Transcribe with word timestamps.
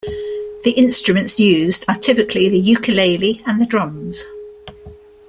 The 0.63 0.73
instruments 0.77 1.39
used 1.39 1.85
are 1.87 1.93
typically 1.93 2.49
the 2.49 2.57
ukulele 2.57 3.43
and 3.45 3.61
the 3.61 3.67
drums. 3.67 4.25